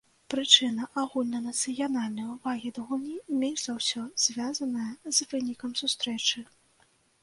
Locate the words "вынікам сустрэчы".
5.33-6.49